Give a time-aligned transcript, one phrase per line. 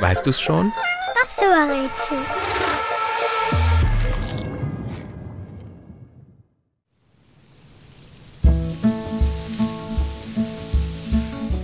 [0.00, 0.72] Weißt du's schon?
[1.22, 2.18] Ach so, Rätsel.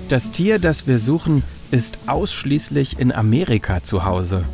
[0.08, 4.44] Das Tier, das wir suchen, ist ausschließlich in Amerika zu Hause.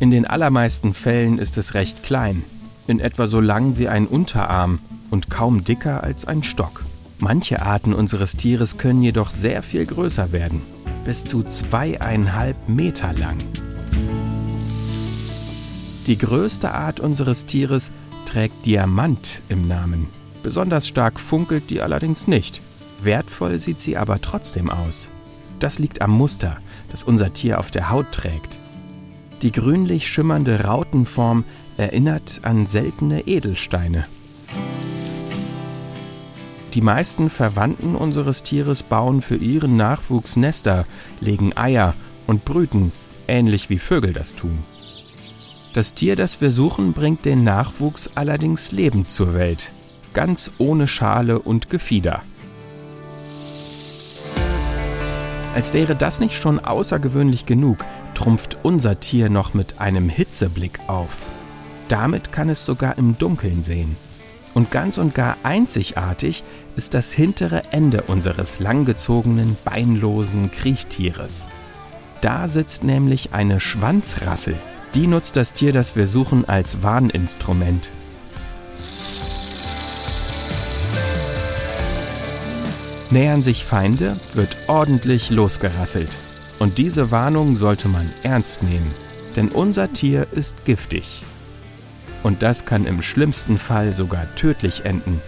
[0.00, 2.42] In den allermeisten Fällen ist es recht klein,
[2.88, 4.80] in etwa so lang wie ein Unterarm
[5.10, 6.84] und kaum dicker als ein Stock.
[7.20, 10.60] Manche Arten unseres Tieres können jedoch sehr viel größer werden,
[11.04, 13.38] bis zu zweieinhalb Meter lang.
[16.06, 17.92] Die größte Art unseres Tieres
[18.26, 20.08] trägt Diamant im Namen.
[20.42, 22.60] Besonders stark funkelt die allerdings nicht.
[23.02, 25.10] Wertvoll sieht sie aber trotzdem aus.
[25.60, 26.56] Das liegt am Muster,
[26.90, 28.58] das unser Tier auf der Haut trägt.
[29.42, 31.44] Die grünlich schimmernde Rautenform
[31.76, 34.06] erinnert an seltene Edelsteine.
[36.74, 40.86] Die meisten Verwandten unseres Tieres bauen für ihren Nachwuchs Nester,
[41.20, 41.94] legen Eier
[42.26, 42.92] und brüten,
[43.28, 44.58] ähnlich wie Vögel das tun.
[45.74, 49.72] Das Tier, das wir suchen, bringt den Nachwuchs allerdings lebend zur Welt,
[50.14, 52.22] ganz ohne Schale und Gefieder.
[55.54, 61.26] Als wäre das nicht schon außergewöhnlich genug, trumpft unser Tier noch mit einem Hitzeblick auf.
[61.88, 63.96] Damit kann es sogar im Dunkeln sehen.
[64.54, 66.42] Und ganz und gar einzigartig
[66.76, 71.46] ist das hintere Ende unseres langgezogenen, beinlosen Kriechtieres.
[72.20, 74.54] Da sitzt nämlich eine Schwanzrassel.
[74.94, 77.88] Die nutzt das Tier, das wir suchen, als Warninstrument.
[83.10, 86.10] Nähern sich Feinde, wird ordentlich losgerasselt.
[86.58, 88.90] Und diese Warnung sollte man ernst nehmen,
[89.36, 91.22] denn unser Tier ist giftig.
[92.22, 95.20] Und das kann im schlimmsten Fall sogar tödlich enden.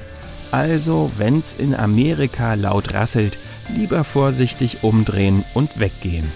[0.52, 3.38] Also, wenn's in Amerika laut rasselt,
[3.74, 6.30] lieber vorsichtig umdrehen und weggehen.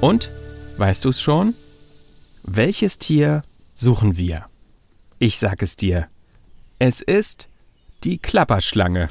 [0.00, 0.30] Und,
[0.78, 1.54] weißt du's schon?
[2.42, 3.42] Welches Tier
[3.74, 4.46] suchen wir?
[5.18, 6.08] Ich sag es dir.
[6.78, 7.48] Es ist
[8.04, 9.10] die Klapperschlange.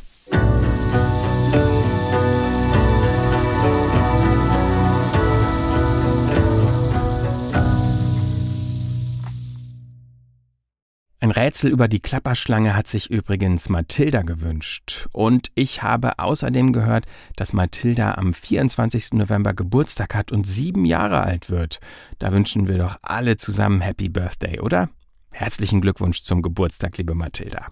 [11.40, 15.08] Rätsel über die Klapperschlange hat sich übrigens Mathilda gewünscht.
[15.14, 17.06] Und ich habe außerdem gehört,
[17.38, 19.14] dass Mathilda am 24.
[19.14, 21.80] November Geburtstag hat und sieben Jahre alt wird.
[22.18, 24.90] Da wünschen wir doch alle zusammen Happy Birthday, oder?
[25.32, 27.68] Herzlichen Glückwunsch zum Geburtstag, liebe Mathilda.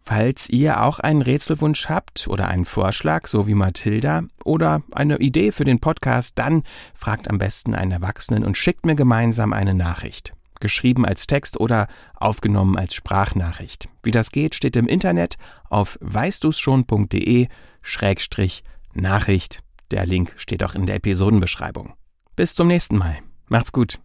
[0.00, 5.52] Falls ihr auch einen Rätselwunsch habt oder einen Vorschlag, so wie Mathilda, oder eine Idee
[5.52, 6.62] für den Podcast, dann
[6.94, 10.32] fragt am besten einen Erwachsenen und schickt mir gemeinsam eine Nachricht.
[10.60, 13.88] Geschrieben als Text oder aufgenommen als Sprachnachricht.
[14.02, 15.36] Wie das geht, steht im Internet
[15.68, 17.48] auf weißduschon.de
[17.82, 18.64] Schrägstrich
[18.94, 19.62] Nachricht.
[19.90, 21.94] Der Link steht auch in der Episodenbeschreibung.
[22.36, 23.18] Bis zum nächsten Mal.
[23.48, 23.98] Macht's gut.